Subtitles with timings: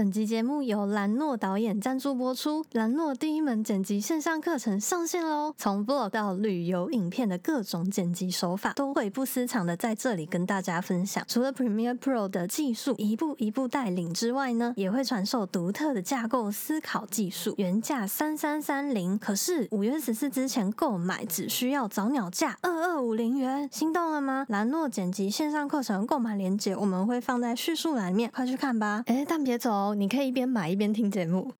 [0.00, 2.64] 本集节目由兰诺导演赞助播出。
[2.72, 5.54] 兰诺第一门剪辑线上课程上线喽！
[5.58, 11.22] 从 vlog 到旅游影片的各种剪辑手法，都会不私藏的在这里跟大家分享。
[11.28, 17.52] 除了 Premiere Pro 的技术一步一步带领之外呢，也会传授独特的架构思考技术。
[17.58, 24.46] 原价三三三零，可是五月十四之前购买只需要早鸟价二二五零元，心动了吗？
[24.48, 29.04] 兰诺剪辑线上课程购买链接我们会放在叙述栏面，快去看吧！
[29.04, 29.89] 哎，但别走。
[29.89, 31.53] 哦，你可以一边买一边听节目。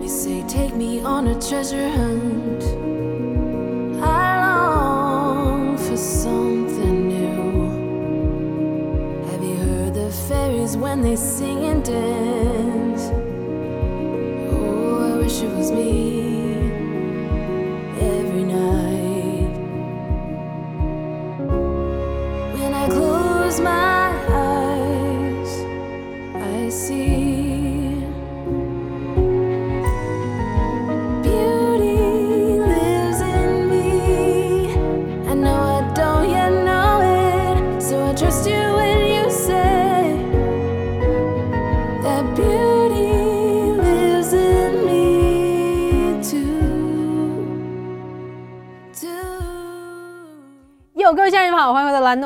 [0.00, 2.64] You say take me on a treasure hunt.
[4.00, 7.70] I long for something new.
[9.30, 13.10] Have you heard the fairies when they sing and dance?
[14.52, 16.19] Oh, I wish it was me.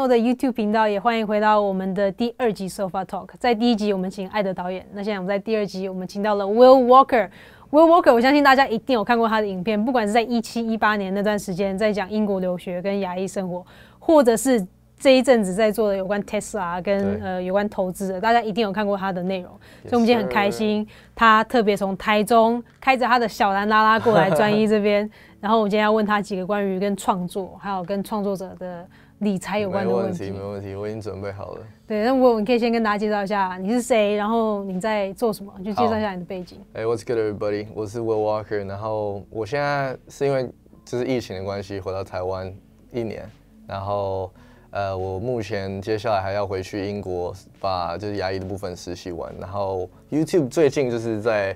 [0.07, 3.29] 的 YouTube 频道，也欢迎回到我们的第二集 Sofa Talk。
[3.39, 7.29] 在第一集我们请艾德导演，那现在我们在第二集我们请到了 Will Walker。
[7.71, 13.65] Will Walker，我相信大家一定有看过他的影片，不管是在一七一八年那段时间在讲英国留学跟牙医生活，
[13.97, 14.65] 或者是
[14.97, 19.51] 这一阵子在做的有关 Tesla 跟呃有关投资的，大家一定有看过他的内容。
[19.83, 25.09] 所以我们今天很开心，他特别从台中开着他的小蓝拉拉过来专一这边。
[25.41, 28.87] 然后我今天要问他几个关于跟创作，还有跟创作者的
[29.19, 30.31] 理财有关的问题。
[30.31, 31.61] 没问题，没问题，我已经准备好了。
[31.87, 36.59] 对，那我你可以先跟大家介绍一下你是谁，然后你在做什么，就介绍一下你的背景。
[36.73, 37.67] 哎，What's good, everybody？
[37.73, 38.65] 我是 Will Walker。
[38.65, 40.49] 然后我现在是因为
[40.83, 42.53] 就是疫情的关系回到台湾
[42.91, 43.29] 一年，
[43.67, 44.31] 然后
[44.71, 49.33] 呃，我目前接下来还要回去英国把就是牙医的部分实习完。
[49.39, 51.55] 然后 YouTube 最近就是在。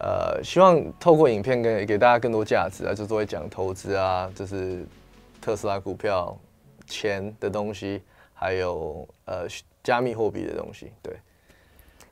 [0.00, 4.86] 呃，希望透过影片给给大家更多价值啊，就作为讲投资啊，就是
[5.40, 6.38] 特斯拉股票、
[6.88, 8.02] 钱的东西，
[8.34, 9.46] 还有呃
[9.84, 10.92] 加密货币的东西。
[11.02, 11.16] 对。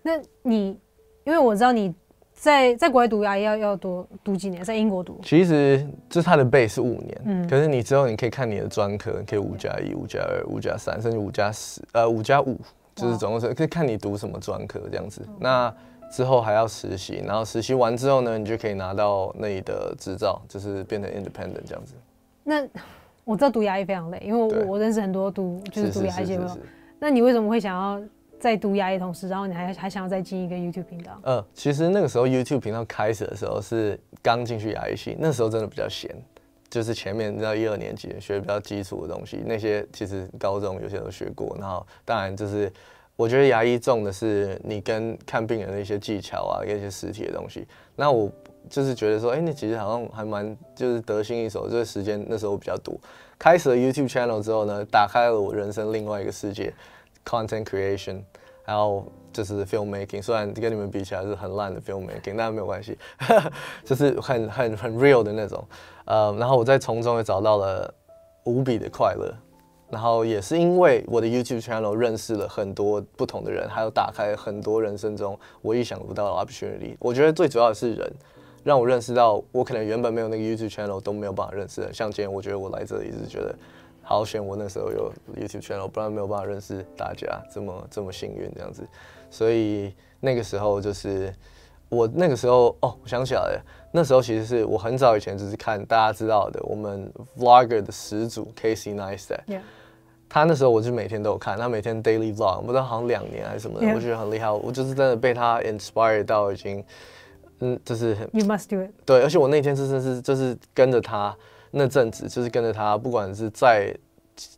[0.03, 0.79] 那你，
[1.25, 1.93] 因为我知道你
[2.33, 5.19] 在在国外读牙要要多读几年，在英国读。
[5.25, 12.57] 其实就是它的 base 是五年，嗯，可是你之后你可以看你的专科，可以五加一、五加二、五加三，甚至五加十，呃，五加五，
[12.95, 15.27] 就是总共是可以看你读什么专科这样子。
[15.41, 15.75] 那
[16.13, 21.95] 之后还要实习，然后实习完之后呢，你就可以拿到那里的执照，就是变成 independent 这样子。
[22.45, 22.65] 那
[23.27, 26.59] 我知道读牙医非常累，因为我我认识很多读就是读牙医的朋友。
[27.01, 28.01] 那你为什么会想要
[28.39, 31.19] 在读牙医同时，然后你还还想要再进一个 YouTube 频道？
[31.25, 36.09] 呃，其实那个时候 YouTube 频道开始的时候是刚进去牙医系，那时候真的比较闲，
[36.71, 42.73] 就是前面你知道一二年级学比较基础的东西，那些其实高中有些都学过，然后当然就是。
[43.19, 47.67] 我觉得牙医重的是你跟看病人的一些技巧啊，一些实体的东西。
[47.95, 48.31] 那我
[48.69, 51.69] 就是觉得说，哎，那其实好像还蛮就是得心应手。
[51.69, 52.94] 这个时间那时候比较多。
[53.38, 56.72] 开始了 YouTube channel 之后呢，打开了我人生另外一个世界
[57.25, 58.22] ，content creation，
[58.65, 60.22] 然后就是 film making。
[60.22, 62.99] 虽然跟你们比起来是很烂的 film making，但没有关系，
[63.84, 65.62] 就是很很很 real 的那种。
[66.04, 67.93] 呃，然后我在从中也找到了
[68.44, 69.33] 无比的快乐。
[69.88, 76.97] 然后也是因为我的 YouTube channel 认识了很多不同的人，还有打开很多人生中我意想不到的 opportunity。
[76.98, 78.12] 我觉得最主要的是人，
[78.66, 81.93] 让我认识到我可能原本没有那个 YouTube channel 都没有办法认识的。
[81.93, 83.54] 像今天，我觉得我来这里是觉得
[84.03, 88.84] 好险，我那时候有 YouTube channel，不然没有办法认识大家，这么这么幸运这样子。
[89.31, 91.32] 所以那个时候就是
[91.88, 93.62] 我那个时候哦，我想起来了，
[93.93, 99.60] 那时候其实是我很早以前就是看大家知道的我们 vlogger 的始祖 Casey Neistat。
[100.28, 104.51] 他那时候我就每天都有看，他每天 daily vlog，不知道好像两年还是什么的，我觉得很厉害。
[104.51, 106.84] 我就是真的被他 inspire 到已经，
[107.61, 108.91] 嗯，就是 You must do it。
[109.05, 111.37] 对，而且我那天真的是就是跟着他
[111.71, 113.97] 那阵子，就是跟着他，不管是在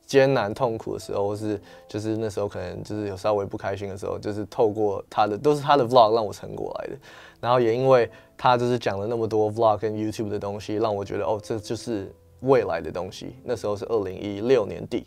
[0.06, 6.96] 艰难痛苦的时候，或是就是那时候可能就是有稍微不开心的时候，就是透过他的都是他的 vlog 让我撑过来的。
[7.40, 13.36] 然后也因为他就是讲了那么多 vlog 跟 YouTube 的东西，让我觉得哦，这就是未来的东西。
[13.44, 15.06] 那时候是二零一六年底。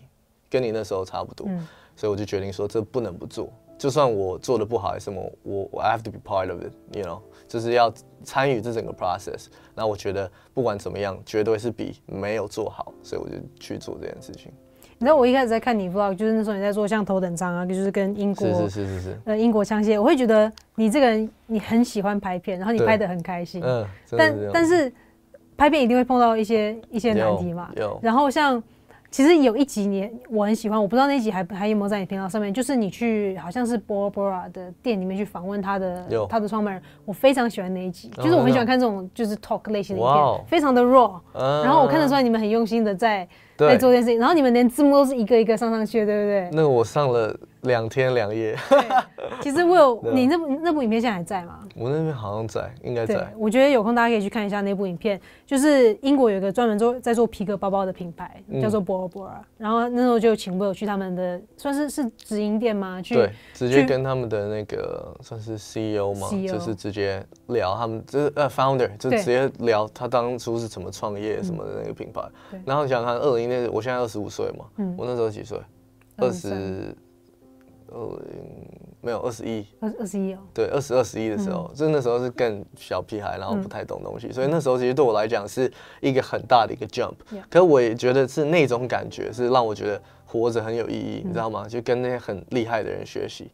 [0.50, 1.48] 跟你那时候差不多，
[1.96, 3.50] 所以我就决定说这不能不做，
[3.82, 7.92] 就算我做的不好还是什么，我我 I have to be part of it，you know，就是要
[8.24, 9.48] 参与这整个 process。
[9.74, 14.52] 那我觉得不管怎么样，绝对是比没有做好，所以我就去做这件事情。
[15.00, 24.94] 你知道我一开始在看你 vlog，就是那时候你在做像头等舱啊，就是跟英国是是是是是，呃英国枪械，我会觉得你这个人你很喜欢拍片，然后你拍的很开心，嗯，但但是
[25.58, 27.72] 拍片一定会碰到一些一些难题嘛。
[28.00, 28.62] 然后像
[29.12, 36.26] 其实有一集你我很喜欢，我不知道那一集还还有没有在你频道上面，就是你去好像是 Bora Bora 的店里面去访问他的有。
[36.28, 43.28] 他的创办人，我非常喜欢那一集，哦就是我很喜欢看这种就是 talk 类型的影片，非常的 raw，嗯然后我看得出来你们很用心的在
[43.58, 46.50] 在，做这件事情，然后你们连字幕都是一个一个上上去的，对不对？
[46.54, 48.58] 那个我上了两天两夜，
[49.42, 51.60] 其实我有 你那部那部影片现在还在吗？
[51.76, 58.62] 我那边好像在，应该在，，我觉得有空大家可以去看一下那部影片，就是英国有一个专门做在做皮革包包的品牌，嗯。
[58.62, 63.02] 叫做 Bora，然后那时候就请我有去他们的算是是直营店吗？
[63.02, 72.22] 去对，直接跟他们的那个算是 CEO 嘛 CEO 就是直接聊他们就是呃 founder，就直接聊他当初是怎么创业什么的那个品牌。
[72.66, 74.96] 然后你想想看，二零那我现在二十五岁嘛，嗯。
[74.98, 75.60] 我那时候几岁？
[76.18, 76.96] 二23十，
[77.92, 78.22] 二
[79.02, 85.72] 没有二十一，二二十一哦，对，二十二十一的时候，就那时候是更小屁孩，然后不太懂东西，所以那时候其实对我来讲是
[86.02, 87.14] 一个很大的一个 jump。
[87.50, 91.68] 可是我也觉得是那种感觉是让我觉得活着很有意义，你知道吗？
[91.68, 93.50] 就跟那些很厉害的人学习。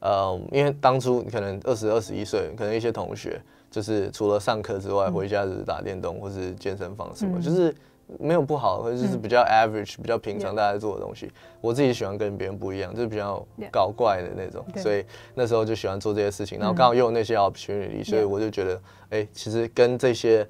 [0.00, 3.40] 呃，因为当初你可能二十二十一岁，可能一些同学
[3.70, 7.40] 就是除了上课之外，回家就是打电动或是健身房什么，嗯。
[7.40, 7.74] 就是
[8.18, 11.30] 没有不好，或者就是比较 average、比较平常大家做的东西。
[11.60, 14.82] 我自己喜欢跟别人不一样，就是比较搞怪的那种，对。
[14.82, 15.04] 所以
[15.34, 18.80] 那时候就喜欢做这些事情，然后刚好又有那些 opportunity，、所以我就觉得，
[19.10, 20.46] 哎、其实跟这些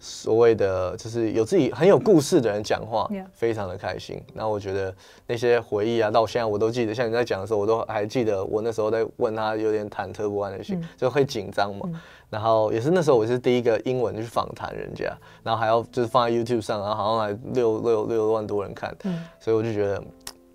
[0.00, 4.20] 所谓的就是有自己很有故事的人讲话非常的开心。
[4.34, 4.92] 然后我觉得
[5.26, 6.92] 那些回忆啊，到现在我都记得。
[6.92, 11.88] 像你在讲的时候，我都还记得我那时候在问他，有点忐忑不安的心，就会紧张嘛。
[12.28, 20.02] 然后也是那时候我是第一个英文去访谈人家，然后还要就是放在 YouTube 上，然后好像还六六六万多人看，嗯所以我就觉得。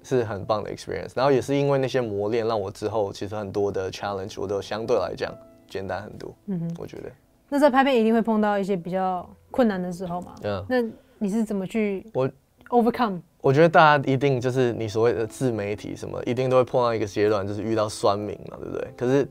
[0.08, 5.34] 是很棒的 experience，然后也是因为那些磨练，让我之后其实很多的 challenge 我都相对来讲
[5.68, 6.32] 简单很多。
[6.46, 7.10] 嗯哼，我觉得，
[7.50, 10.34] 那在拍片一定会碰到一些比较困难的时候嘛？
[10.44, 10.84] 嗯，那
[11.20, 12.30] 你是怎么去我
[12.70, 13.22] overcome？
[13.42, 18.88] 我觉得大家一定就是你所谓的自媒体什么，一定都会碰到一个阶段，就是遇到酸民嘛，对不对？
[18.98, 19.28] 可是，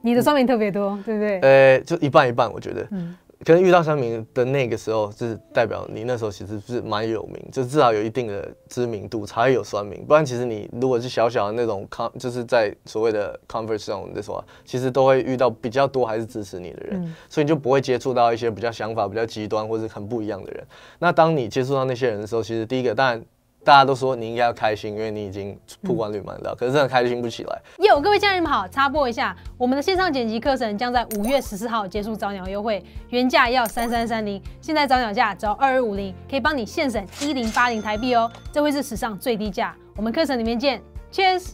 [0.00, 1.40] 你的酸民特别多，对不对？
[1.40, 2.86] 呃，就一半一半，我觉得。
[2.90, 10.04] 嗯可能遇到酸民的那个时候，就是代表你那时候其实是蛮有名，就至少有一定的知名度才会有酸民。
[10.04, 20.66] 不然，其实你如果是小小的那种 con，就是在所谓的 comfort zone 的时候，其实都会遇到比较多还是支持你的人，嗯所以你就不会接触到一些比较想法比较极端或者很不一样的人。
[20.98, 23.24] 那当你接触到那些人的时候，其实第一个当然
[23.64, 27.62] 大家都说你应该要开心，因为你已经曝光率蛮高，可是真的开心不起来。
[27.80, 39.76] 哟，各位家人们好，插播一下，我们的线上剪辑课程将在五月十四号结束早鸟优惠，原价要三三三零，现在早鸟价只要二二五零，可以帮你现省一零八零台币哦，这会是史上最低价。
[39.96, 40.80] 我们课程里面见
[41.12, 41.50] ，Cheers！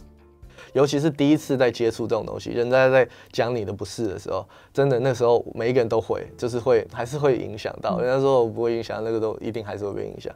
[0.71, 7.99] 尤其是第一次在接触这种东西，人家在讲你的不是的时候，真的那时候每一个人都会，就是会还是会影响到。
[7.99, 10.33] 人家说我不会影响，那个都一定还是会被影响。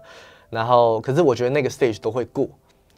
[0.50, 2.48] 然后，可是我觉得那个 stage 都会过，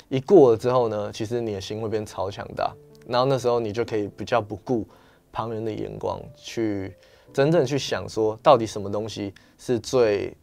[0.10, 2.74] 一过了之后呢，其实你的心会变超强大，
[3.08, 4.88] 然后那时候你就可以比较不顾
[5.32, 6.94] 旁人的眼光，去
[7.34, 10.36] 真正去想说，到底什么东西是最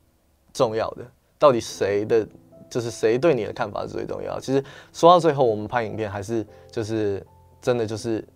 [0.52, 1.05] 重要的，
[1.38, 2.26] 到底谁的
[2.70, 4.40] 就是谁对你的看法是最重要的。
[4.40, 4.62] 其实
[4.93, 7.24] 说到最后，我们拍影片还是就是
[7.60, 8.27] 真的就是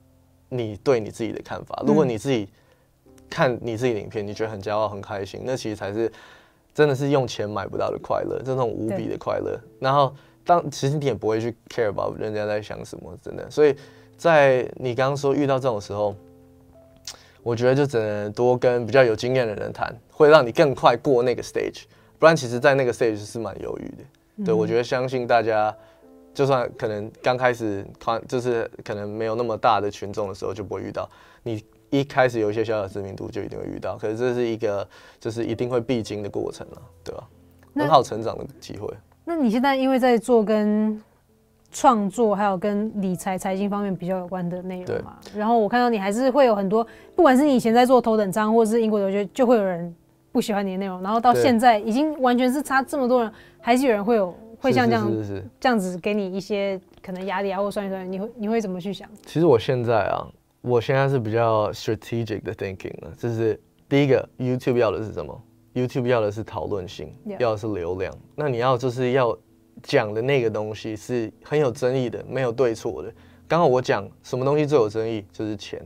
[0.49, 1.83] 你对你自己的看法。
[1.87, 2.49] 如果你自己
[3.29, 6.11] 看你自己的影片，你觉得很骄傲、很开心，那其实才是
[6.75, 9.59] 真的是用钱买不到的快乐，这种无比的快乐。
[9.81, 10.15] 然后
[10.45, 13.51] 当其实你也不会去 care about 人家在想什么，真的。
[13.51, 13.75] 所以
[14.17, 16.15] 在你刚刚说遇到这种时候。
[17.45, 21.83] 我觉得就只能多跟比较有经验的人谈，会让你更快过那个 stage。
[22.17, 24.45] 不然，其实，在那个 stage 是蛮犹豫的。
[24.45, 25.77] 对我觉得，相信大家，
[26.33, 31.11] 就算可能刚开始团，就是可能没有那么大的群众的时候，就不会遇到。
[31.43, 33.99] 你一开始有一些小小知名度，就一定会遇到。
[33.99, 34.89] 可是这是一个，
[35.21, 37.29] 就是一定会必经的过程了，对吧？
[37.75, 38.89] 那很好成长的机会。
[39.27, 41.01] 那你现在因为在做跟
[41.71, 49.95] 创作还有跟理财、财经方面比较有关的内容嘛，然后我看到你还是会有很多，不管是你以前在做头等舱，或者是英国留学，就会有人
[50.33, 55.45] 不喜欢你的内容，然后到现在已经完全是差这么多人，还是有人会有会像这样是是是是。
[55.61, 59.09] 这样子给你一些可能压力啊，或酸一酸，你会你会怎么去想？
[59.25, 60.27] 其实我现在啊，
[60.63, 65.43] 我现在是比较 strategic 的 thinking 了，就是第一个 YouTube 要的是什么
[65.75, 68.17] ？YouTube 要的是讨论性要的是流量。
[68.37, 69.37] 那你要就是要
[69.83, 73.13] 讲的那个东西是很有争议的，没有对错的。
[73.49, 75.85] 刚好我讲什么东西最有争议，就是钱。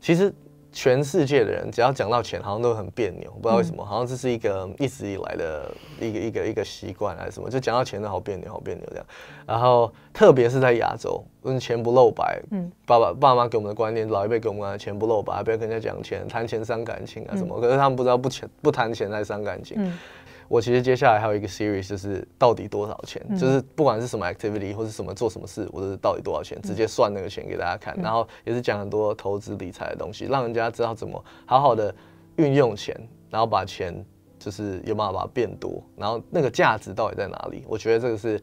[0.00, 0.32] 其实
[0.72, 9.06] 全世界的人只要讲到钱，好像都很别扭，不知道为什么，好像这是一个一直以来的一个一个一个习惯还是什么，就讲到钱都好别扭，好别扭这样。
[9.46, 17.60] 然后特别是在亚洲，嗯，钱不露白，嗯，爸爸爸妈给我们的观念，老一辈给我们的钱不露白，不要跟人家讲钱，谈钱伤感情啊什么。
[17.60, 19.92] 可是他们不知道不钱不谈钱才伤感情。
[20.52, 31.94] 我其实接下来还有一个 series，就是到底多少钱，就是不管是什么 activity 或是什么做什么事，我都是到底多少钱，直接算那个钱给大家看，然后也是讲很多投资理财的东西，让人家知道怎么好好的
[32.36, 32.94] 运用钱，
[33.30, 34.04] 然后把钱
[34.38, 37.64] 就是有办法把它变多，然后那个价值到底在哪里？
[37.66, 38.38] 我觉得这个是，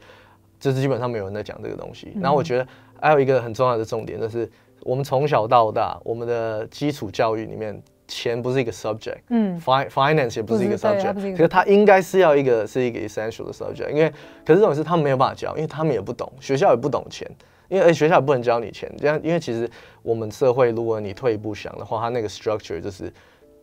[0.59, 2.11] 就是基本上没有人在讲这个东西。
[2.19, 2.67] 然后我觉得
[2.99, 4.51] 还有一个很重要的重点，就是
[4.81, 7.79] 我们从小到大，我们的基础教育里面。
[8.09, 14.09] 钱不是一个 subject，嗯，finance 也不是一个 subject，可是它应该是要一个是一个 essential 的 subject，因为
[14.45, 17.25] 可是这种事他们没有办法教，因为他们也不懂，学校也不懂钱，
[17.69, 19.69] 因为学校也不能教你钱，这样因为其实
[20.01, 23.09] 我们社会如果你退一步想的话，它那个 structure 就是。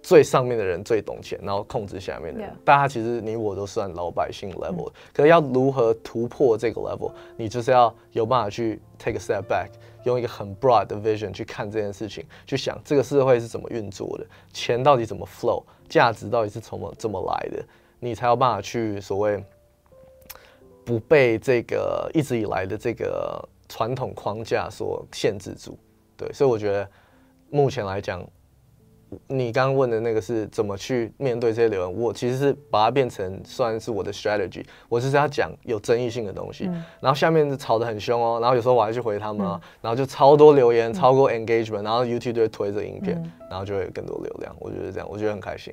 [0.03, 2.49] 最上面的人最懂钱，然后控制下面的人。
[2.65, 9.67] 大家其实你我都算老百姓 level，可是要如何突破这个 level，你就是要有办法去 take a step back，
[10.07, 17.65] 用一个很 broad 的 vision 去看这件事情，去想这个社会是怎么运作的，钱到底怎么 flow，价值到底是从么怎么来的，
[18.01, 19.45] 你才有办法去所谓
[20.85, 25.79] 不被这个一直以来的这个传统框架所限制住。
[26.17, 26.89] 对，所以我觉得
[27.51, 28.27] 目前来讲。
[29.29, 32.01] 你刚刚问的那个是怎么去面对这些留言？
[32.01, 36.65] 我其实是把它变成算是我的 strategy，我就是要讲有争议性的东西，
[37.01, 44.55] 然后下面吵得很凶哦，然后有时候我还去回他们啊，然后就超多留言，超过 engagement，然后 YouTube 就会推这影片，然后就会有更多流量。
[44.59, 45.73] 我觉得这样，我觉得很开心。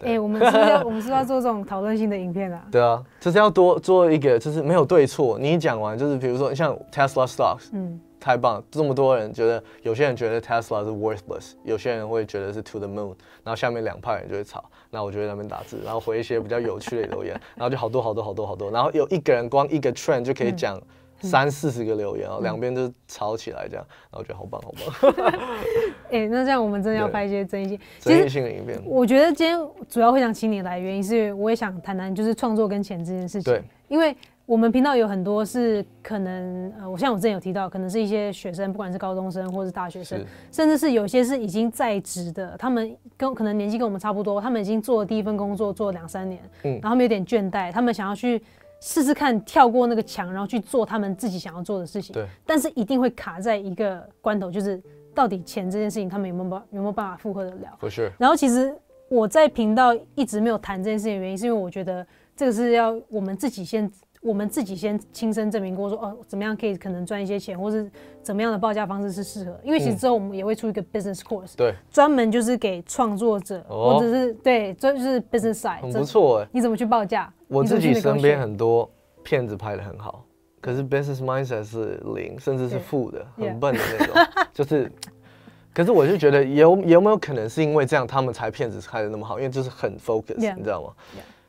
[0.00, 2.66] 哎，我们是要 我们是要做这种讨论性的影片啊？
[2.72, 5.38] 对啊，就是要多做一个，就是没有对错。
[5.38, 8.00] 你讲完就是比如说像 Tesla stocks，嗯。
[8.22, 8.62] 太棒！
[8.70, 14.64] 这么多人觉得，有些人觉得 Tesla 是 worthless，有些人会觉得是 to the moon，然后下面两派人就会吵。
[14.90, 20.80] 那我就在那边打字，然后回一些比较有趣的留言， 然后就好多好多好多好多，然后有一个人光一个 trend 就可以讲
[21.20, 25.12] 三四十个留言，然后两边就吵起来这样，然后我觉得好棒好棒。
[26.12, 28.80] 哎，那这样我们真的要拍一些争议性、争议性的影片。
[28.86, 33.52] 我觉得今天主要会想请你来，原因是我也想谈谈就是创作跟钱这件事情。
[33.52, 34.16] 对，因为。
[34.44, 40.20] 我们频道有很多是可能，呃，我像我之前有提到，可能是一些学生，不管是高中生或是大学生，
[40.50, 48.42] 甚至是有些是已经在职的，他们跟可能年纪跟我们差不多，他们已经做了第一份工作做了两三年，嗯，然后他们有点倦怠，他们想要去
[48.80, 54.82] 试试看跳过那个墙，然后去做他们自己想要做的事情，对，但是一定会卡在一个关头，就是
[55.14, 57.68] 到底钱这件事情，他们有没有办有没有办法负荷得了？
[57.78, 58.10] 不是。
[58.18, 58.76] 然后其实
[59.08, 62.04] 我在频道一直没有谈这件事情的原因，是因为我觉得
[62.36, 63.88] 这个是要我们自己先。
[64.22, 67.90] 我们自己先亲身证明过，说哦，怎么样可以可能赚一些钱，或是
[68.22, 69.60] 怎么样的报价方式是适合。
[69.64, 76.48] 因为其实之后我们也会出一个 business course，对，专门就是给创作者或者是对，这就是 business side，很不错哎。
[76.52, 77.32] 你怎么去报价？
[77.48, 78.88] 我自己身边很多
[79.24, 80.24] 片子拍的很好，
[80.60, 84.14] 可是 business mindset 是零，甚至是负的，很笨的那种。
[84.54, 84.90] 就是，
[85.74, 89.40] 可是我就觉得有有没有可能是因为这样，他们才片子拍的那么好？
[89.40, 90.92] 因为就是很 focus，你知道吗？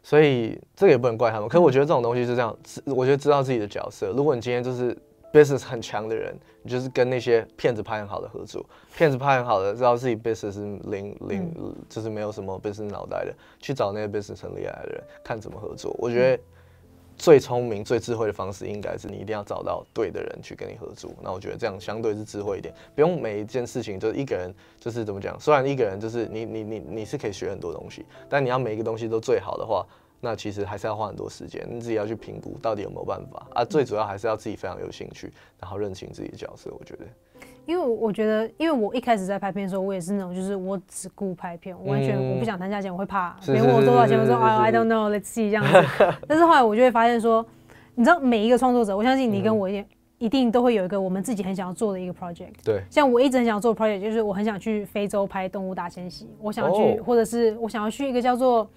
[0.03, 2.55] 所以这个也不能怪他们，可是我觉得这种东西是这样，
[2.85, 4.13] 我觉得知道自己的角色。
[4.15, 4.95] 如果你今天就是
[5.31, 8.63] business 很强的人，你就是跟那些骗子拍很好的合作，
[8.95, 11.51] 骗子拍很好的，知道自己 business 是零零，
[11.89, 15.95] 就是没有什么 business 脑袋的，去找那些 business 很厉害的人，看怎么合作。
[15.97, 16.43] 我觉得。
[17.17, 21.11] 最聪明、最智慧的方式，应该是你一定要找到对的人去跟你合作。
[21.21, 25.39] 那我觉得这样相对是智慧一点，不用每一件事情就一个人，就是怎么讲？
[25.39, 29.85] 虽然一个人就是你、你、你、你是可以学很多东西，但你要每一个东西都最好的话，
[30.19, 31.65] 那其实还是要花很多时间。
[31.69, 33.65] 你自己要去评估到底有没有办法啊。
[33.65, 36.71] 最主要还是要自己非常有兴趣，然后认清自己的角色。
[36.77, 37.05] 我觉得。
[37.65, 45.71] 因为我觉得，因为我一开始在拍片的时候，我也是那种，就是我只顾拍片，完全我不想谈价钱，我会怕别人问我多少钱，我说啊，I don't know，let's see 这样子。
[46.27, 47.45] 但是后来我就会发现说，
[47.95, 49.85] 你知道每一个创作者，我相信你跟我一
[50.17, 52.53] 一定都会有一个我们自己很想要做的一个 project。
[52.63, 52.81] 对。
[52.89, 58.69] 像我一直很想做 project，就是我很想去非洲拍动物大迁徙，我想要去，或者是我想要去一个叫做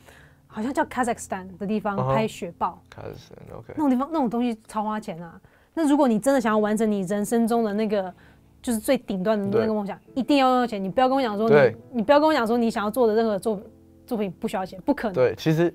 [0.47, 2.81] 好像叫 Kazakhstan 的地方拍雪豹。
[2.95, 3.75] Kazakhstan，OK。
[3.77, 5.41] 那种地方那种东西超花钱啊。
[5.75, 8.15] 那如果你真的想要完成你人生中的那个。
[8.63, 10.83] 就是最顶端的那个梦想，一定要用钱。
[10.83, 13.61] 你不要跟我讲说你，你不要跟我讲说你想要做的任何作
[14.07, 15.15] 作品不需要钱，不可能。
[15.15, 15.73] 对，其实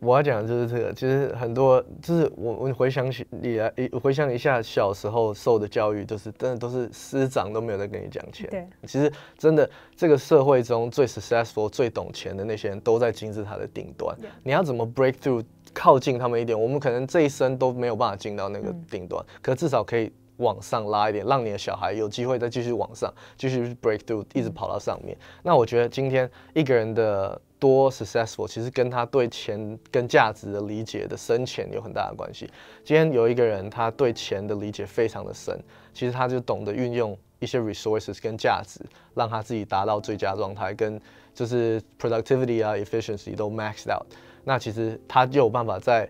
[0.00, 0.92] 我要讲的就是这个。
[0.92, 8.46] 其实很多就是我我回想起你来，回想一下小时候受的教育，就是真的都是师长都没有在跟你讲钱。
[8.50, 14.14] 对，其实真的这个社会中最 successful、最懂钱的那些人都在金字塔的顶端。
[14.42, 15.42] 你要怎么 break through
[15.72, 16.60] 靠近他们一点？
[16.60, 20.12] 我们可能这一生都没有办法进到那个顶端，可至少可以。
[20.38, 25.16] 往上拉一点，让你的小孩有机会再继续往上，继续 break through，一直跑到上面。
[25.42, 32.50] 那我觉得今天一个人的多 successful，其实跟他对钱跟价值的理解的深浅有很大的关系。
[32.84, 35.58] 今天有一个人他对钱的理解非常的深，
[35.92, 38.80] 其实他就懂得运用一些 resources 跟价值，
[39.14, 41.00] 让他自己达到最佳状态，跟
[41.34, 44.06] 就是 productivity 啊 efficiency 都 maxed out。
[44.44, 46.08] 那其实他就有办法在。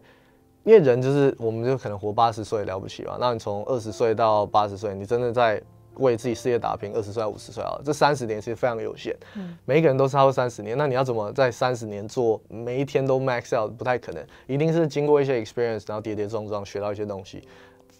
[0.66, 3.16] 因为人就是，我们就可能活八十岁了不起嘛。
[3.20, 5.62] 那你从二十岁到八十岁，你真的在
[5.98, 6.92] 为自己事业打拼。
[6.92, 9.16] 二十岁到五十岁啊，这三十年其实非常有限。
[9.36, 13.70] 嗯，每一个人都超过三十年，那你要怎么在三十年做每一天都 max out？
[13.78, 17.46] 不太可能，一定是经过一些 experience，然后跌跌撞撞学到一些东西，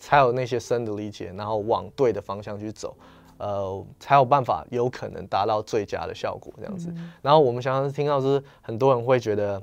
[0.00, 2.96] 才有那些深的理解，然后往对的方向去走，
[3.38, 6.92] 呃，才有办法有可能达到最佳的效果这样子。
[7.22, 9.62] 然后我们常常听到是很多人会觉得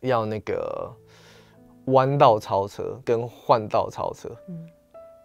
[0.00, 0.92] 要那个。
[1.86, 4.66] 弯道超车跟换道超车，嗯，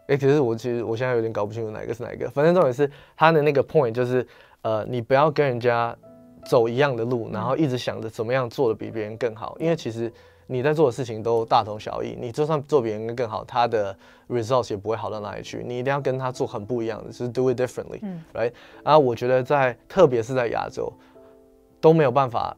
[0.07, 2.27] 哎，其实我其实我现在有点搞不清楚哪个是哪个。
[2.29, 4.25] 反正重点是他的那个 point 就是，
[4.63, 5.95] 呃，你不要跟人家
[6.45, 10.11] 走一样的路，然后一直想着怎么样做的比别人更好，因为其实
[10.47, 12.17] 你在做的事情都大同小异。
[12.19, 13.95] 你就算做别人更好，他的
[14.27, 15.63] results 也不会好到哪里去。
[15.63, 18.51] 你一定要跟他做很不一样的，就是 do it differently，right？
[18.83, 20.91] 然后我觉得在特别是在亚洲
[21.79, 22.57] 都没有办法。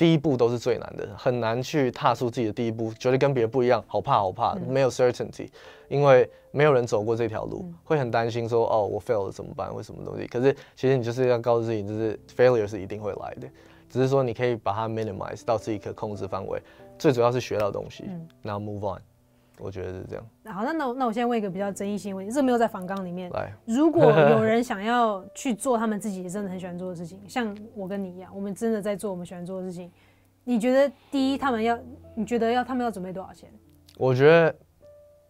[0.00, 5.46] 第一步都是最难的，很难去踏出自己的第一步，觉得跟别人不一样，好怕好怕，没有 certainty，
[5.88, 10.26] 因为没有人走过这条路，会很担心说，哦，我 fail 了怎么办，或什么东西。
[10.26, 13.46] 可是其实你就是要告诉自己，就是 failure 是一定会来的，
[13.90, 16.58] 只是说你可以把它 minimize 到自己可控制范围，
[16.98, 18.04] 最主要是学到东西，
[18.40, 19.02] 然后 move on。
[19.60, 20.24] 我觉得是这样。
[20.46, 23.30] 好，那那那我现在问一个比较争议性问题，这没有在访纲里面。
[23.30, 29.90] 来，如果 有人想要去做他们自己真的很喜欢做的事情，像我跟你一样，我们真的在做我们喜欢做的事情，
[30.44, 31.78] 你觉得第一他们要，
[32.14, 33.48] 你觉得要他们要准备多少钱？
[33.98, 34.54] 我觉得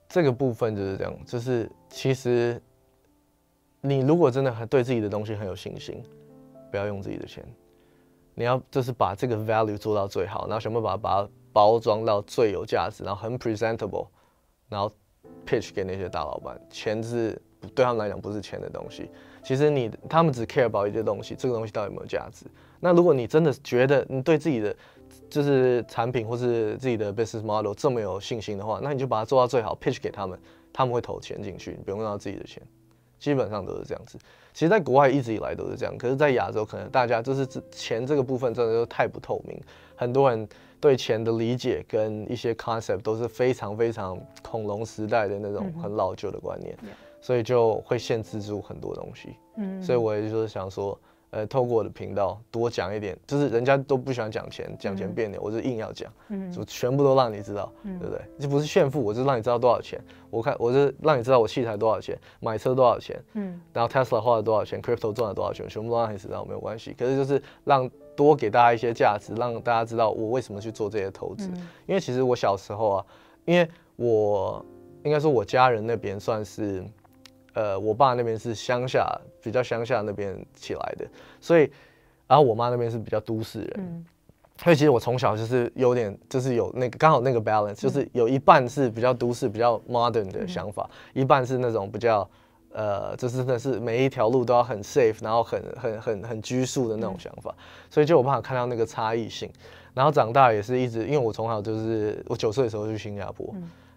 [0.08, 2.60] 这个部分就是这样，就是其实
[3.80, 6.02] 你如果真的很对自己的东西很有信心，
[6.70, 7.44] 不要用自己的钱，
[8.34, 14.06] 你要就是把这个 value 做到最好，然后想办法把它包装到最有价值，然后很 presentable。
[14.70, 14.90] 然后
[15.46, 17.38] pitch 给那些大老板，钱是
[17.74, 19.10] 对他们来讲不是钱的东西。
[19.42, 22.47] 其实你他们只 care about 一些东西，这个东西到底有没有价值？
[22.78, 24.75] 那如果你真的觉得你对自己的
[25.28, 30.38] 就是产品或是自己的 business model 这么有信心的话，那你就把它做到最好，pitch 给他们，
[30.73, 32.62] 他们会投钱进去，你不用用到自己的钱。
[33.18, 34.18] 基本上都是这样子。
[34.54, 39.60] 其实，在国外一直以来都是这样，可是，在亚洲可能大家就是钱这个部分真的都太不透明，
[39.95, 40.49] 很多人。
[40.80, 46.76] 对钱的理解跟一些 concept 都是非常非常恐龙时代的那种很老旧的观念，
[47.21, 49.36] 所以就会限制住很多东西。
[49.56, 50.99] 嗯，所以我也就是想说。
[51.32, 58.21] 呃，透过我的频道多讲一点，就是人家都不喜欢讲钱，讲钱别扭，我就硬要讲，嗯就全部都让你知道，对不对？
[58.40, 60.04] 这不是炫富，我就让你知道多少钱。
[60.28, 66.93] 我看我是让你知道我器材多少钱，买车多少钱，嗯，然后 Tesla 花了多少钱，Crypto 赚了多少钱，全部都让你知道，没有关系。
[66.99, 67.88] 可是就是让
[68.21, 71.49] 多给大家一些价值，让大家知道我为什么去做这些投资。
[71.87, 73.06] 因为其实我小时候啊，
[73.47, 74.65] 因为我
[75.04, 76.85] 应该说我家人那边算是。
[77.52, 79.04] 呃，我爸那边是乡下，
[79.43, 81.04] 比较乡下那边起来的，
[81.41, 81.69] 所以，
[82.28, 84.06] 然后我妈那边是比较都市人，
[84.56, 92.26] 所以其实我从小就是有点，就是有那个刚好那个 balance，就是有一半是比较都市、比较 modern 的想法，一半是那种比较，
[92.73, 97.54] 呃，就是真的是每一条路都要很 safe，然后很很很很拘束的那种想法，
[97.91, 99.50] 所以就有办法看到那个差异性，
[99.95, 103.54] 然后长大也是一直，因为我从小就是我九岁的时候去新加坡。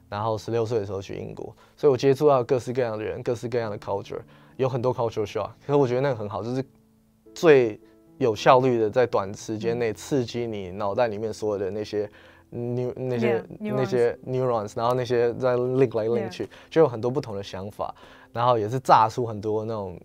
[0.10, 4.20] 然后十六岁的时候去英国，所以我接触到各式各样的人，各式各样的 culture，
[4.58, 5.50] 有很多 cultural shock。
[5.66, 6.64] 可是我觉得那个很好，就是
[7.34, 7.80] 最
[8.20, 12.08] 有效率的在短时间内刺激你脑袋里面所有的那些
[12.54, 17.94] new 那些那些 neurons，然后那些在 link 来 link 去，就有很多不同的想法，
[18.32, 20.00] 然后也是炸出很多那种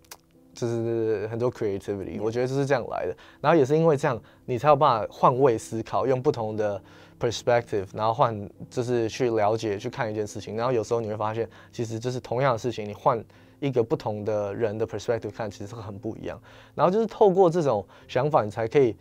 [0.54, 2.20] 就是很多 creativity。
[2.20, 3.16] 我觉得就是这样来的。
[3.40, 6.80] 然后也是因为这样，你才有办法换位思考，用不同的。
[7.20, 13.20] perspective，然后换就是去了解、去看一件事情，然后有时候你会发现，其实就是同样的事情，你换
[13.58, 16.40] 一个不同的人的 perspective 看，其实很不一样。
[16.76, 18.94] 然后就是透过这种想法，你才可以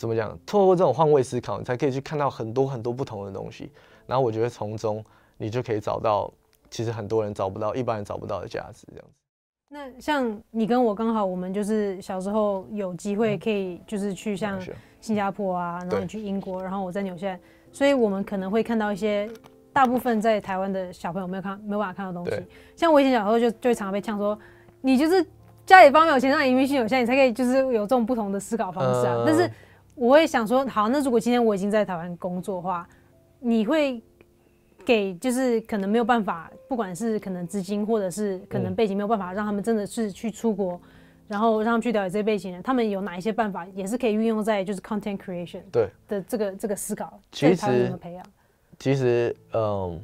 [0.00, 0.36] 怎么讲？
[0.44, 3.70] 透过这种换位思考，你才可以去看到很多很多不同的东西。
[4.06, 5.04] 然后我觉得从中
[5.36, 6.32] 你就可以找到，
[6.70, 9.12] 其实很多人找不到、一般人找不到的价值，这样子。
[9.68, 14.58] 那像你跟我刚好，我们就是小时候有机会可以就是去像。
[15.02, 17.40] 新加坡啊，然后你去英国，然后我在纽西兰，
[17.72, 19.26] 所以我们可能会看到一些
[19.72, 22.46] 大部分在台湾的小朋友没有看、没有办法看到东西。
[22.76, 24.38] 像我以前小时候就就会常常被呛说，
[24.82, 25.26] 你就是
[25.64, 29.22] 家里方面有钱让移民去纽西兰，你才可以就是有这种不同的思考方式啊。
[29.24, 29.50] 但是
[30.00, 32.88] 我会想说，好，那如果今天我已经在台湾工作的话，
[33.38, 34.02] 你会。
[34.82, 40.80] 给就是可能没有办法，不管是可能资金或者是可能背景没有办法让他们真的是去出国，
[41.28, 48.24] 然后让他们去了解这些背景的，他们有哪一些办法也是可以运用在就是 content creation 对的这个这个思考，其实怎么培养？
[48.78, 50.00] 其实嗯，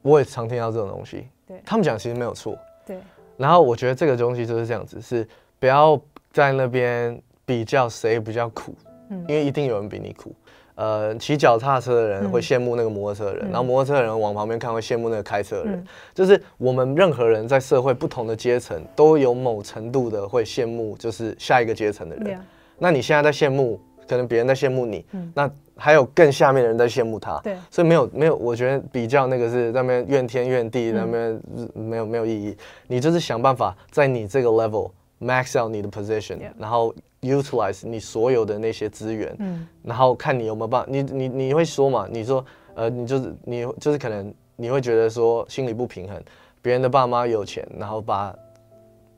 [0.00, 2.58] 我也常听到这种东西，对他们讲其实没有错。
[2.86, 2.98] 对，
[3.36, 5.28] 然后我觉得这个东西就是这样子，是
[5.60, 6.00] 不要
[6.32, 8.74] 在那边比较谁比较苦，
[9.10, 10.32] 嗯因为一定有人比你苦。
[10.74, 15.74] 呃，骑脚踏车的人嗯会羡慕那个摩托车的人，嗯然后摩托车的人往旁边看会羡慕那个开车的人。
[15.74, 22.38] 嗯就是我们任何人在社会不同的阶层都有某程度的会羡慕，就是下一个阶层的人。
[22.78, 27.40] 那你现在在羡慕，可能别人在羡慕你，嗯那还有更下面的人在羡慕他。
[27.42, 31.42] 对所以没有没有，我觉得比较那个是在那边怨天怨地，嗯那边
[31.74, 32.56] 没有没有意义。
[32.86, 40.86] 你就是想办法在你这个 level max out 你的 position，Yeah 然后 utilize 你所有的那些资源，嗯然后看你有没有办法。
[40.90, 42.06] 你你你会说嘛？
[42.10, 46.22] 你说呃，你就是你就是可能你会觉得说心里不平衡，
[46.62, 48.34] 别人的爸妈有钱，然后把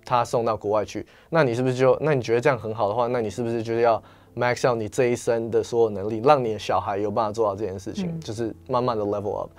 [0.04, 4.02] 他送到国外去，那你是不是就那你觉得这样很好的话，那你是不是就是要
[4.34, 9.50] max out 你这一生的所有能力，让你的小孩有办法做到这件事情，嗯就是慢慢的 level up。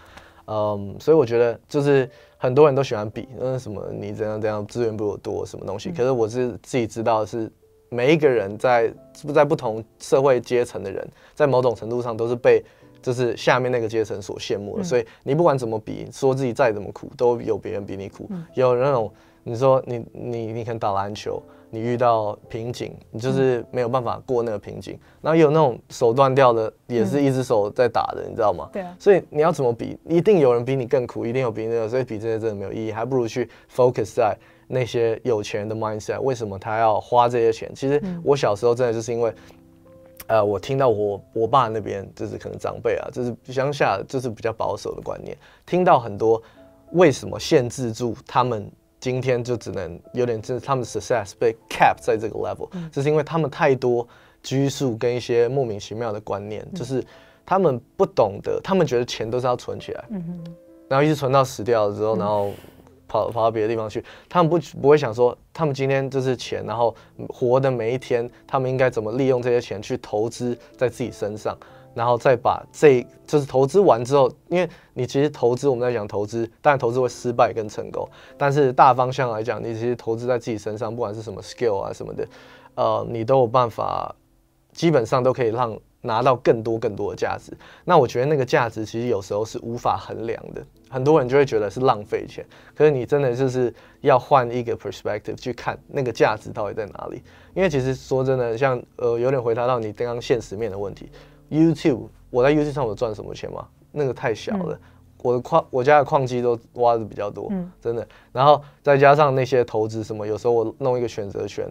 [0.48, 7.50] 嗯，所以我觉得就是很多人都喜欢比，嗯，什么你怎样怎样资源比我多什么东西，可是我是自己知道是
[7.94, 8.92] 每一个人在
[9.34, 12.64] 在不同社会阶层的人，在某种程度上都是被
[13.02, 18.28] 就是下面那个阶层所羡慕的，嗯所以你不管怎么比，说自己再怎么苦，都有别人比你苦。
[18.30, 18.46] 嗯。
[18.54, 19.12] 有那种
[19.44, 28.70] 你说你你你肯打篮球，你遇到瓶颈，你就是没有办法过那个瓶颈，然后有那种手断掉的，也是一只手在打的，你知道吗？
[28.74, 29.98] 对啊，所以你要怎么比？
[30.06, 36.20] 一定有人比你更苦，一定有比那个，所以比这些真的没有意义，还不如去 focus 在那些有钱人的 mindset。
[36.20, 37.72] 为什么他要花这些钱？
[37.74, 39.34] 其实我小时候真的就是因为，
[40.28, 46.44] 呃，我听到我我爸那边就是可能长辈啊，就是乡下就是比较保守的观念，听到很多
[46.92, 48.70] 为什么限制住他们。
[49.02, 54.08] 今天就只能有点，就是他们的 success 被 cap 在这个 level，、就是因为他们太多
[54.42, 57.04] 拘束跟一些莫名其妙的观念，就是
[57.44, 60.06] 他们不懂得，他们觉得钱都是要存起来，
[60.88, 62.52] 然后一直存到死掉了之后，然后
[63.08, 64.04] 跑跑到别的地方去。
[64.30, 66.96] 他们不不会想说，他们今天就是钱，然后
[67.28, 71.58] 活的每一天，他们应该怎么利用这些钱去投资在自己身上，
[71.94, 82.28] 然后再把这就是投资完之后，因为你其实投资我们在讲投资，当然投资会失败跟成功，但是大方向来讲，你其实投资在自己身上，不管是什么 skill 啊什么的，
[82.76, 84.16] 呃，你都有办法，
[84.74, 87.56] 基本上都可以让拿到更多更多的价值。
[87.86, 92.44] 那我觉得那个价值其实有时候是无法衡量的，很多人就会觉得是浪费钱。
[92.76, 97.22] 可是你真的就是要换一个 perspective 去看那个价值到底在哪里。
[97.54, 101.10] 因为其实说真的，像呃有点回答到你刚刚现实面的问题
[101.52, 103.68] ，YouTube 我在 YouTube 上我赚什么钱吗？
[103.92, 104.80] 那个太小了。
[105.24, 108.08] 我的矿，我家的矿机都挖的比较多，嗯真的。
[108.32, 111.68] 然后再加上那些投资什么，有时候我弄一个选择权，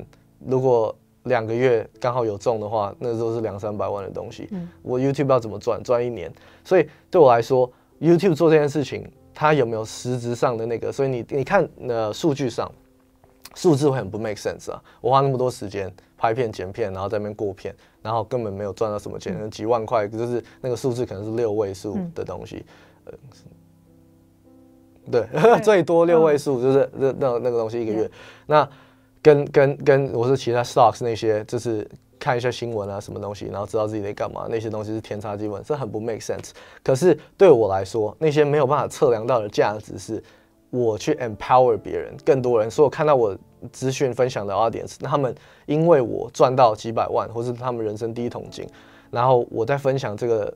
[0.47, 4.47] 如果两个月刚好有中的话，那时候是两三百万的东西。
[4.53, 5.83] 嗯我 YouTube 要怎么赚？
[5.83, 6.33] 赚一年。
[6.62, 10.93] 所以对我来说，YouTube 做这件事情，它有没有实质上的那个？
[10.93, 12.71] 所以你你看，呃，数据上，
[13.55, 14.83] 数字会很不 make sense 啊。
[15.01, 22.65] 我花那么多时间拍片、剪片，然后在那边过片，然后根本没有赚到什么钱，几万块，就是那个数字可能是六位数的东西。
[23.05, 23.13] 呃，
[25.11, 25.27] 对，
[25.65, 28.11] 最多六位数，就是那那那个东西一个月。
[28.47, 28.69] 那
[29.23, 36.51] 跟跟跟我是其他 stocks 那些，就是看一下新闻啊，什么东西，然后知道自己在干嘛，那些东西是天差地远，这很不 make sense。
[36.85, 40.23] 可是对我来说，那些没有办法测量到的价值是，
[40.71, 42.71] 我去 empower 别人，更多人。
[42.71, 43.37] 所以我看到我
[43.71, 45.35] 资讯分享的 audience，他们
[45.67, 48.67] 因为我赚到几百万，或是他们人生第一桶金，
[49.11, 50.55] 然后我在分享这个。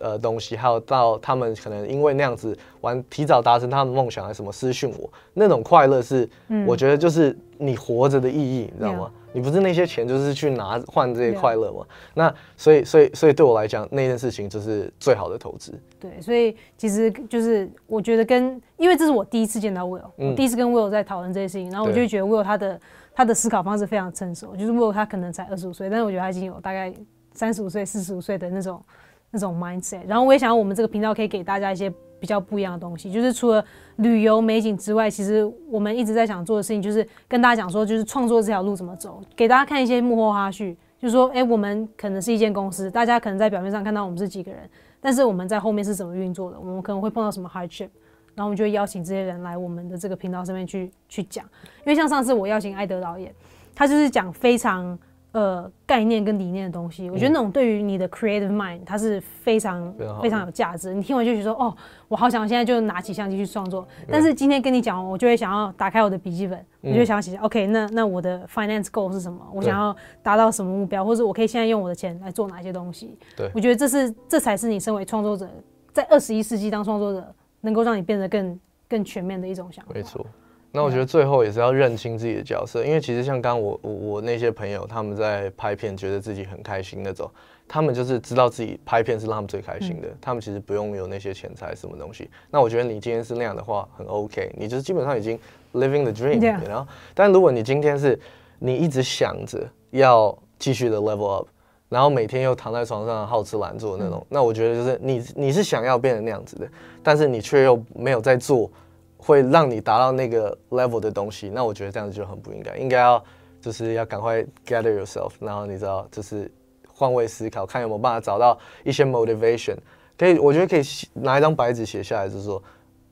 [0.00, 6.30] 呃，东西，还有到他们可能因为那样子完提早达成他们梦想，还是什么私讯我，那种快乐是，
[6.68, 9.10] 我觉得就是你活着的意义，你知道吗？
[9.32, 11.86] 你不是那些钱就是去拿换这些快乐嘛？
[12.14, 15.72] 那所以所以所以对我来讲，那件事情就是最好的投资。
[16.00, 22.80] 对，所以其实就是我觉得跟，因为这是我第一次见到 Will，、我第一次跟 Will 在讨论这些事情，然后我就觉得 Will 他的
[23.14, 26.92] 他的思考方式非常成熟，就是 Will 他可能才二十五岁，但是我觉得他已经有大概
[27.32, 28.82] 三十五岁、四十五岁的那种
[29.30, 30.06] 那种 mindset。
[30.06, 33.64] 然后我也想要我们这个频道可以给大家一些比较不一样的东西，就是除了
[33.96, 40.76] 旅游美景之外，其实我们一直在想做的事情就是跟大家讲说，就是创作这条路怎么走，给大家看一些幕后花絮。
[41.00, 44.68] 就说，哎、我们可能是一间公司，大家可能在表面上看到我们是几个人，
[45.00, 47.88] 但是我们在后面是怎么运作的，我们可能会碰到什么 hardship，
[48.34, 51.44] 然后我们就会邀请这些人来我们的这个频道上面去去讲。
[51.44, 53.32] 因为像上次我邀请艾德导演，
[53.76, 54.98] 他就是讲非常
[55.38, 60.92] 呃概念跟理念的东西，我觉得那种对于你的 creative mind 它是非常非常有价值。
[60.92, 61.72] 你听完就觉得说，哦，
[62.08, 63.86] 我好想现在就拿起相机去创作。
[64.10, 69.40] 但是今天跟你讲，我就会想要打开我的笔记本，我就想要写下，OK，那那我的 finance goal 是什么？
[69.54, 73.16] 我想要达到什么目标，或者我可以现在用我的钱来做哪些东西？
[73.36, 75.48] 对我觉得这是这才是你身为创作者，
[75.92, 77.24] 在二十一世纪当创作者，
[77.60, 79.92] 能够让你变得更更全面的一种想法。
[79.94, 80.26] 没错。
[80.70, 87.30] 那我觉得最后也是要认清自己的角色，因为其实像刚刚我我我那些朋友，他们在拍片觉得自己很开心那种，
[87.66, 92.28] 他们就是知道自己拍片是让他们最开心的，他们其实不用有那些钱财什么东西。
[92.50, 95.38] 那我觉得你今天是那样的话，很 OK，你就是基本上已经
[95.72, 96.62] living the dream，Yeah。
[96.68, 98.18] 然后，但如果你今天是
[98.58, 101.48] 你一直想着要继续的 level up，
[101.88, 106.68] 然后每天又躺在床上好吃懒做那种，那我觉得就是你你是想要变成那样子的，
[107.02, 108.70] 但是你却又没有在做，
[109.18, 113.22] 会让你达到那个 level 的东西，那我觉得这样子就很不应该，应该要
[113.60, 116.50] 就是要赶快 gather yourself，然后你知道就是
[116.86, 119.76] 换位思考，看有没有办法找到一些 motivation，
[120.16, 122.62] 可以，我觉得可以拿一张白纸写下来，就是说。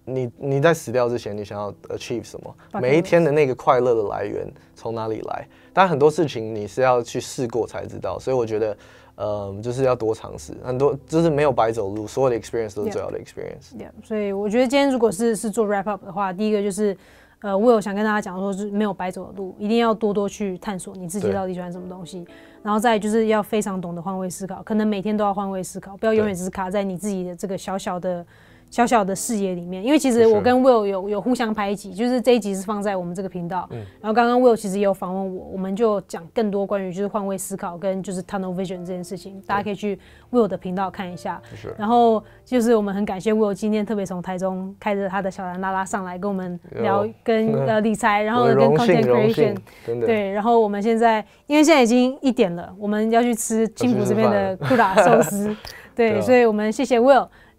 [0.09, 2.57] 你你在死掉之前，你想要 achieve 什么？
[2.81, 5.49] 每一天的那个快乐的来源从哪里来？
[5.73, 8.77] 但很多事情你是要去试过才知道，所以我觉得，
[9.17, 13.75] 呃，就是要多尝试，很多就是没有白走路，所有的 experience 都是最好的 experience。
[13.77, 16.97] Yeah，所以我觉得今天如果是是做 wrap up 的话，第一个就是，
[17.41, 22.27] 呃，我有想跟大家讲说，是没有白走的路，一定要多多去探索你自己到底喜欢什么东西，
[22.63, 28.25] 然后再就是要非常懂得换位思考，可能每天都要换位思考，不要永远只是卡在你自己的这个小小的。
[28.71, 33.69] 小小的视野里面，因为其实我跟 Will 有有互相拍一集，就是这一集是放在我们这个频道，
[34.01, 39.99] 然后刚刚 Will 其实也有访问我，我们就讲更多关于就是换位思考跟就是 tunnel vision 这件事情，大家可以去
[40.31, 41.41] Will 的频道看一下。
[41.79, 49.57] 然后就是我们很感谢 Will 今天特别从台中开着他的小蓝拉拉上来跟我们聊跟 呃理财，然后呢跟 content creation。
[50.05, 55.57] 对，然后我们现在因为现在已经一点了，我们要去吃青浦这边的库拉寿司，
[55.95, 57.27] 对，所以我们谢谢 Will，